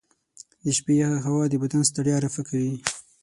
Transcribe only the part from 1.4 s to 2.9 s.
د بدن ستړیا رفع کوي.